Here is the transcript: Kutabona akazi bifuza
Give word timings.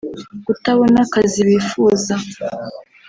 Kutabona 0.45 0.97
akazi 1.05 1.39
bifuza 1.49 2.15